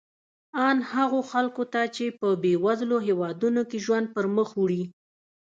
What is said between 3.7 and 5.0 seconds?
ژوند پرمخ وړي.